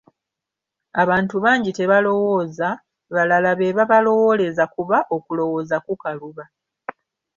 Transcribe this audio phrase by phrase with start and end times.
[1.01, 2.69] Abantu bangi tebalowooza,
[3.13, 6.43] balala be babalowooleza, kuba okulowooza kukaluba.